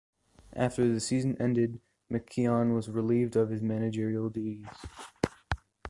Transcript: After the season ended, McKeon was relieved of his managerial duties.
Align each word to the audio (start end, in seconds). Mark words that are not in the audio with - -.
After 0.55 0.91
the 0.91 0.99
season 0.99 1.39
ended, 1.39 1.79
McKeon 2.11 2.73
was 2.73 2.89
relieved 2.89 3.35
of 3.35 3.51
his 3.51 3.61
managerial 3.61 4.31
duties. 4.31 4.65